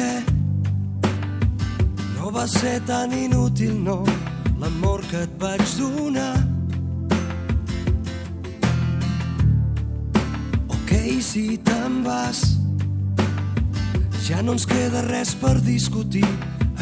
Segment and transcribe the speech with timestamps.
[0.00, 0.24] que
[2.16, 4.04] no va ser tan inútil, no,
[4.60, 6.36] l'amor que et vaig donar.
[10.76, 10.92] Ok,
[11.30, 12.40] si te'n vas,
[14.28, 16.28] ja no ens queda res per discutir,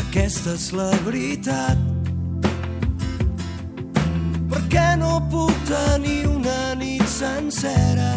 [0.06, 1.86] aquesta és la veritat.
[4.52, 8.12] Per què no puc tenir una nit sencera?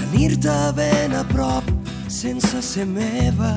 [0.00, 1.73] Tenir-te ben a prop
[2.24, 3.52] sense ser meva.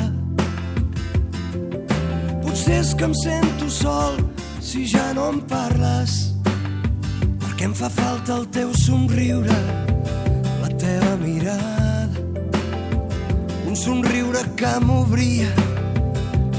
[2.44, 4.18] Potser és que em sento sol
[4.60, 6.16] si ja no em parles.
[7.46, 9.56] Perquè em fa falta el teu somriure,
[10.60, 12.26] la teva mirada.
[13.70, 15.54] Un somriure que m'obria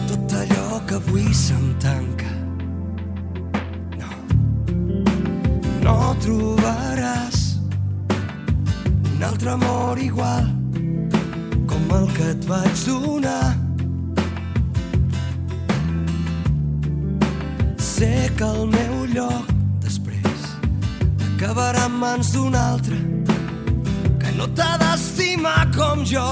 [0.09, 2.33] tot allò que avui se'm tanca.
[4.01, 4.09] No,
[5.85, 7.43] no trobaràs
[9.13, 10.58] un altre amor igual
[12.29, 13.57] et vaig donar.
[17.79, 19.49] Sé que el meu lloc
[19.81, 20.45] després
[21.31, 22.99] acabarà en mans d'un altre
[24.21, 26.29] que no t'ha d'estimar com jo.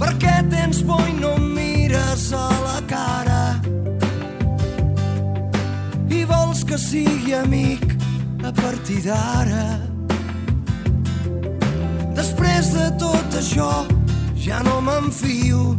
[0.00, 3.42] Per què tens por i no em mires a la cara?
[6.14, 7.96] I vols que sigui amic
[8.46, 9.89] a partir d'ara?
[12.40, 13.68] Després de tot això
[14.40, 15.74] ja no m'enfio.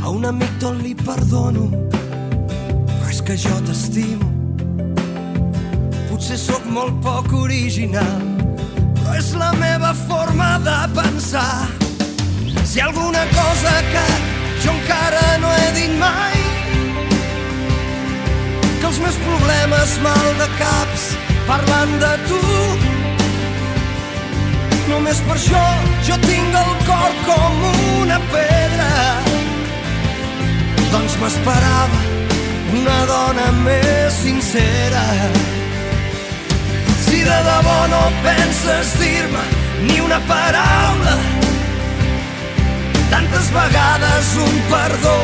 [0.00, 4.30] A un amic tot li perdono, però és que jo t'estimo.
[6.08, 8.24] Potser sóc molt poc original,
[8.96, 11.68] però és la meva forma de pensar.
[12.64, 14.06] Si alguna cosa que
[14.64, 16.40] jo encara no he dit mai,
[18.80, 21.10] que els meus problemes mal de caps
[21.52, 22.81] parlant de tu,
[24.90, 25.62] Només per això
[26.06, 27.60] jo tinc el cor com
[28.02, 28.88] una pedra.
[30.90, 32.00] Doncs m'esperava
[32.80, 35.04] una dona més sincera.
[37.04, 39.44] Si de debò no penses dir-me
[39.86, 41.16] ni una paraula,
[43.14, 45.18] tantes vegades un perdó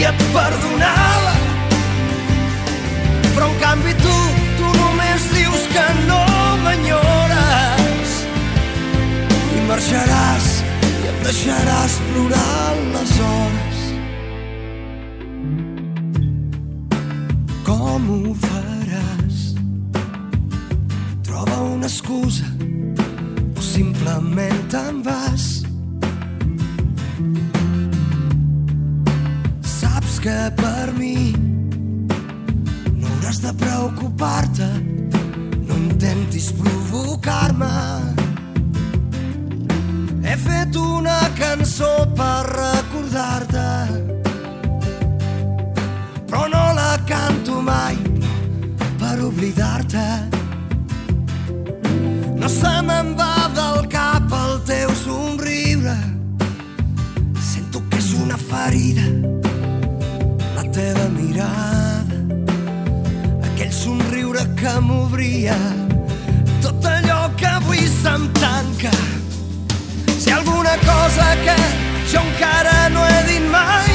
[0.00, 1.36] i et perdonava.
[3.34, 4.18] Però en canvi tu,
[4.60, 6.23] tu només dius que no
[9.74, 10.44] marxaràs
[10.86, 13.80] i em deixaràs plorar les hores.
[17.66, 19.40] Com ho faràs?
[21.26, 22.46] Troba una excusa
[23.58, 25.50] o simplement te'n vas.
[29.74, 34.70] Saps que per mi no hauràs de preocupar-te,
[35.66, 38.13] no intentis provocar-me.
[40.34, 43.66] He fet una cançó per recordar-te,
[46.26, 47.94] però no la canto mai
[48.98, 50.08] per oblidar-te.
[52.34, 55.94] No se me'n va del cap el teu somriure,
[57.52, 59.06] sento que és una ferida,
[60.58, 62.22] la teva mirada,
[63.52, 65.60] aquell somriure que m'obria,
[66.58, 68.98] tot allò que avui se'm tanca.
[70.24, 71.54] Si alguna cosa que
[72.10, 73.90] jo encara no he dit mai,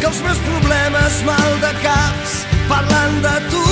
[0.00, 2.34] que els meus problemes mal de caps
[2.68, 3.62] parlant de tu,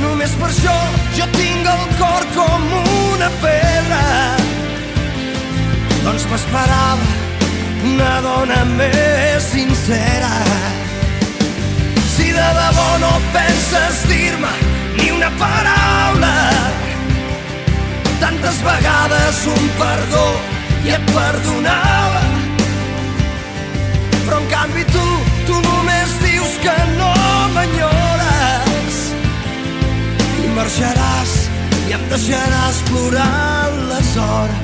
[0.00, 0.76] només per això
[1.18, 2.64] jo tinc el cor com
[3.10, 4.00] una pedra.
[6.06, 7.10] Doncs m'esperava
[7.90, 10.32] una dona més sincera.
[12.14, 14.54] Si de debò no penses dir-me
[14.96, 16.32] ni una paraula,
[18.20, 20.24] tantes vegades un perdó
[20.84, 22.22] i et perdonava.
[24.24, 25.06] Però en canvi tu,
[25.48, 27.12] tu només dius que no
[27.56, 29.00] m'enyores
[30.44, 31.34] i marxaràs
[31.88, 34.63] i em deixaràs plorant les hores.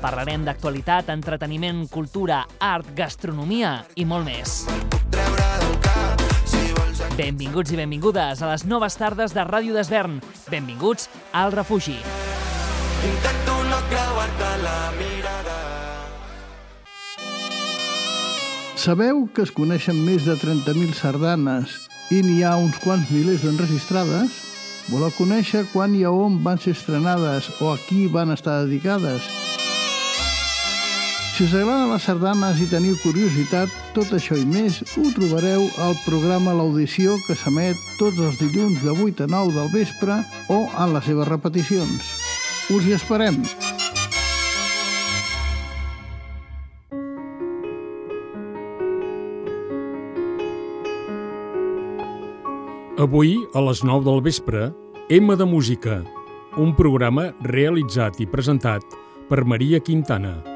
[0.00, 4.62] Parlarem d'actualitat, entreteniment, cultura, art, gastronomia i molt més.
[7.18, 10.16] Benvinguts i benvingudes a les noves tardes de Ràdio d'Esvern.
[10.48, 11.98] Benvinguts al refugi.
[13.04, 15.58] Intento no creuar-te la mirada.
[18.80, 21.76] Sabeu que es coneixen més de 30.000 sardanes
[22.08, 24.32] i n'hi ha uns quants milers d'enregistrades?
[24.88, 29.28] Voleu conèixer quan i a on van ser estrenades o a qui van estar dedicades?
[31.40, 35.94] Si us agraden les sardanes i teniu curiositat, tot això i més ho trobareu al
[36.04, 40.18] programa L'Audició que s'emet tots els dilluns de 8 a 9 del vespre
[40.52, 42.10] o en les seves repeticions.
[42.76, 43.40] Us hi esperem!
[53.00, 54.68] Avui, a les 9 del vespre,
[55.08, 56.02] M de Música,
[56.60, 58.84] un programa realitzat i presentat
[59.32, 60.49] per Maria Quintana.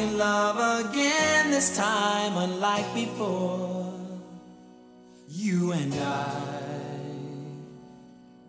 [0.00, 3.92] in love again, this time unlike before.
[5.28, 6.42] You and I,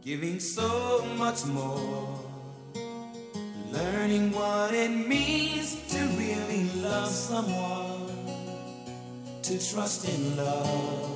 [0.01, 2.19] giving so much more,
[3.71, 8.07] learning what it means to really love someone,
[9.43, 11.09] to trust in love,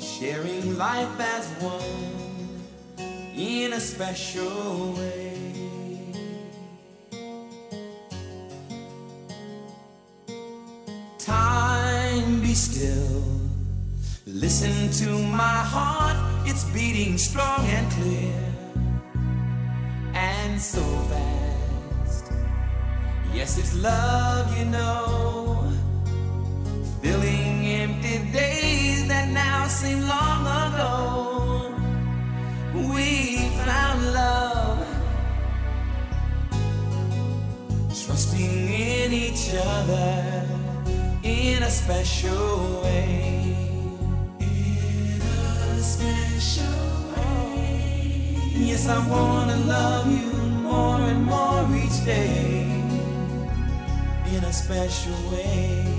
[0.00, 2.14] sharing life as one
[3.36, 5.33] in a special way
[12.54, 13.22] still.
[14.26, 18.32] Listen to my heart, it's beating strong and clear.
[20.14, 22.32] And so fast.
[23.34, 25.72] Yes, it's love, you know.
[41.84, 43.54] Special way.
[44.40, 46.64] In a special
[47.12, 48.38] way.
[48.54, 52.64] Yes, I wanna love you more and more each day
[54.34, 55.93] in a special way.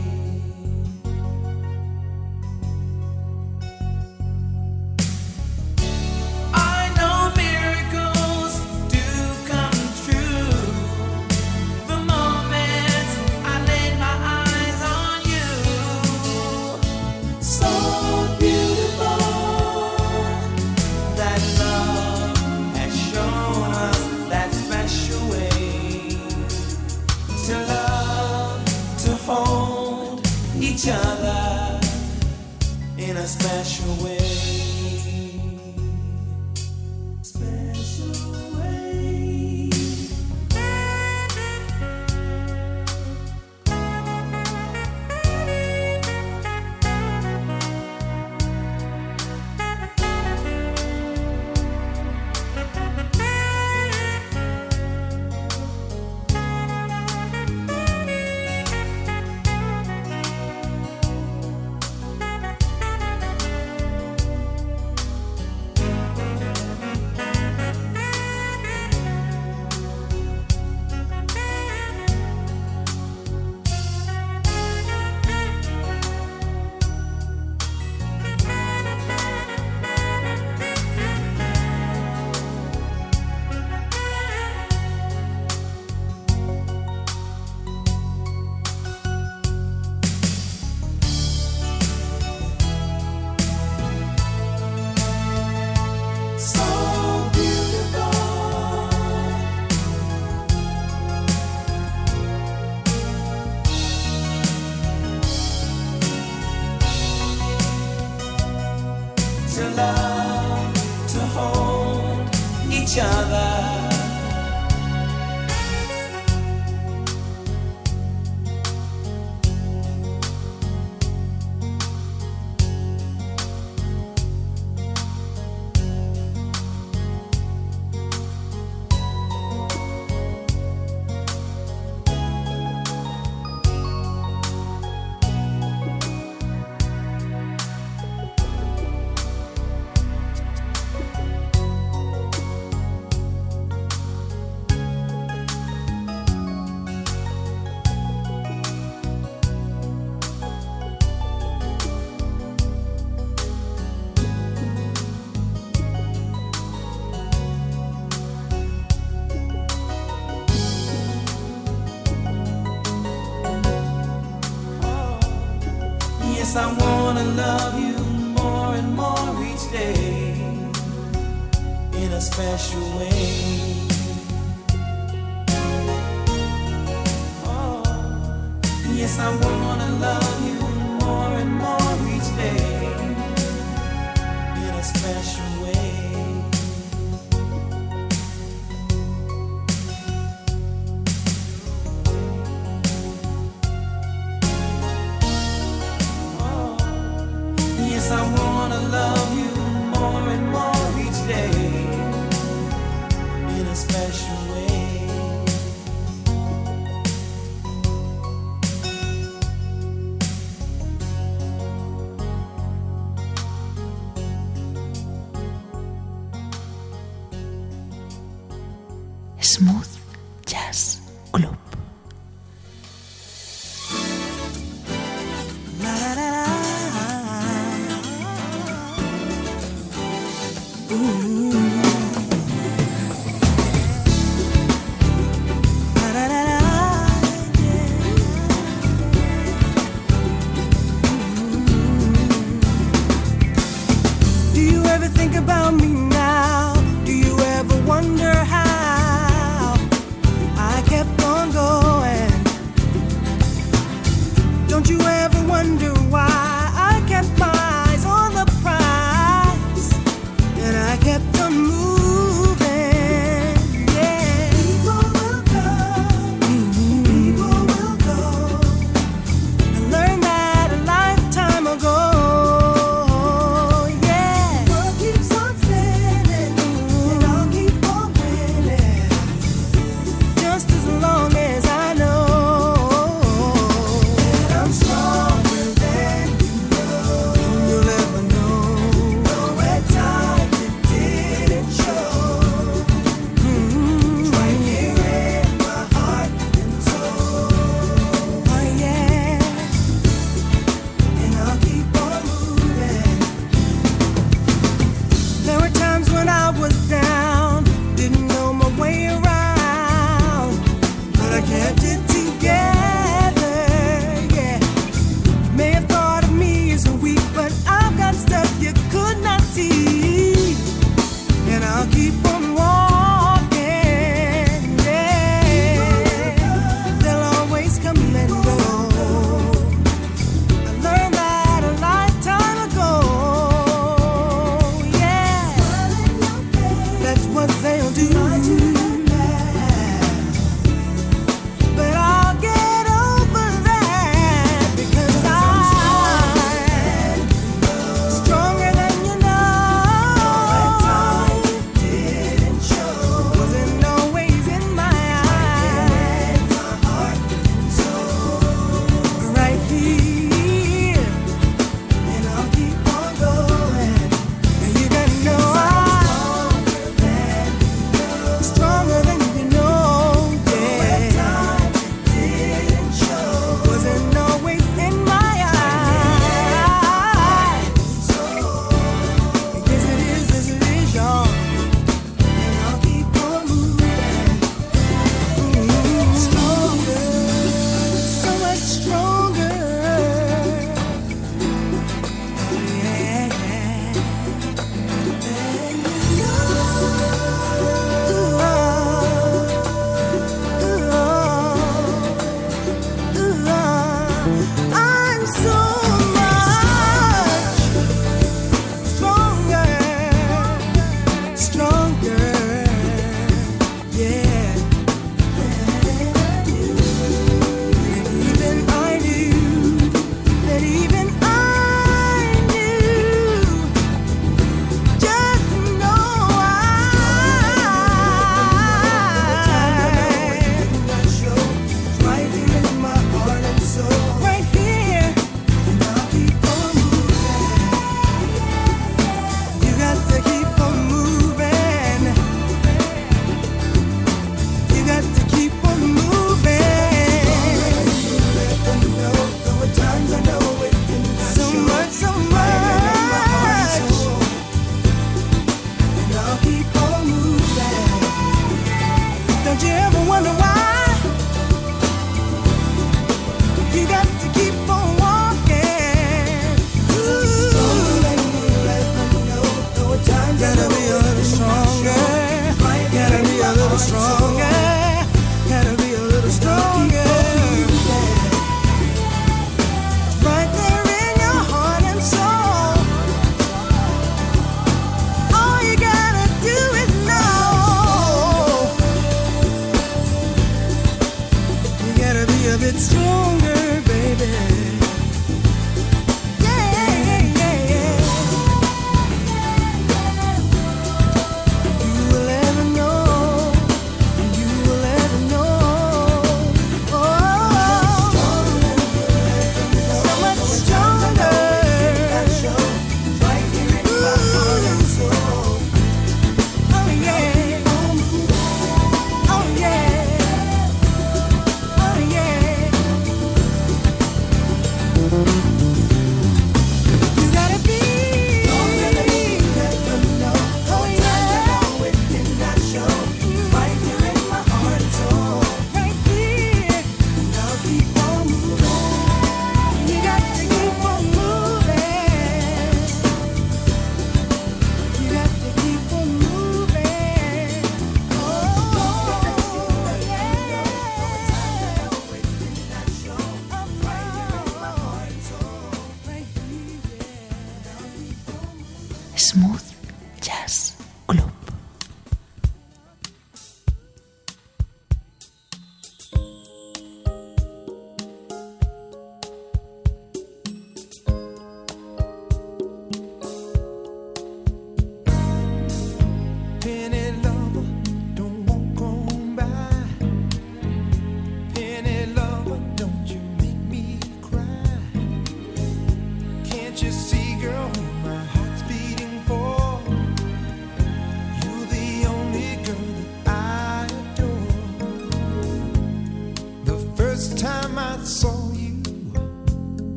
[473.77, 474.34] strong.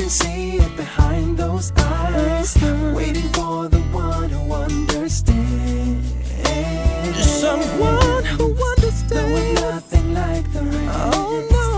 [0.00, 2.56] can see it behind those eyes.
[2.94, 6.08] Waiting for the one who understands.
[7.42, 9.60] Someone who understands.
[9.60, 11.14] No, I'm nothing like the rest.
[11.14, 11.68] Oh no,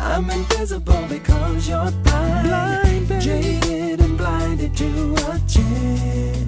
[0.00, 3.08] I'm invisible because you're blind.
[3.08, 3.20] blind.
[3.20, 6.41] Jaded and blinded to a chance.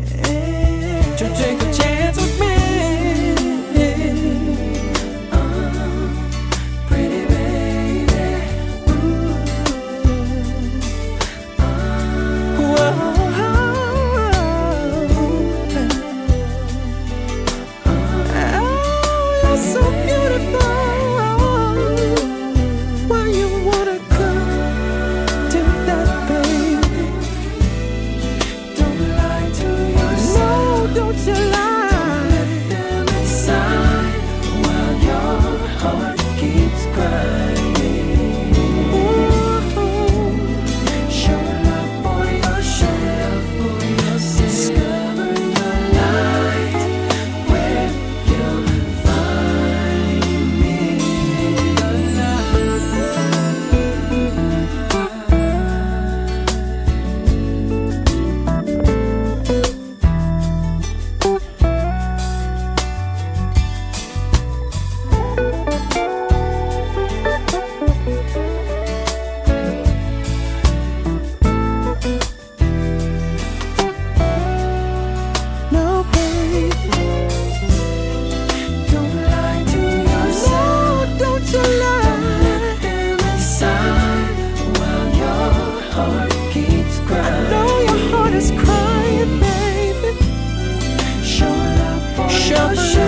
[92.55, 93.04] 要是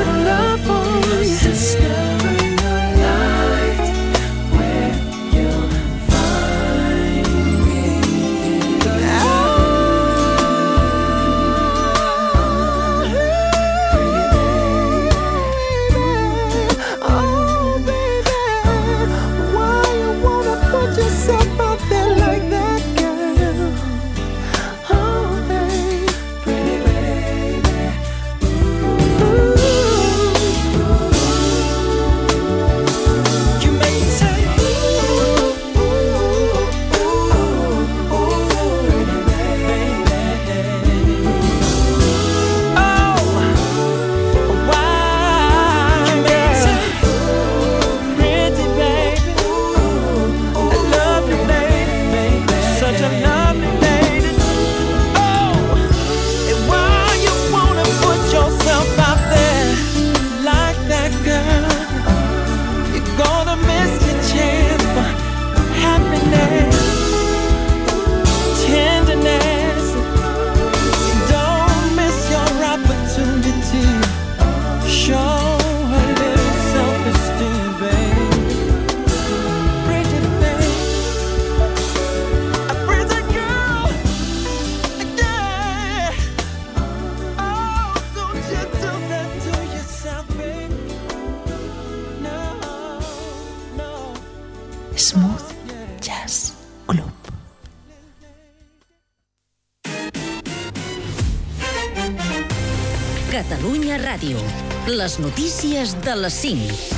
[105.95, 106.96] de les 5.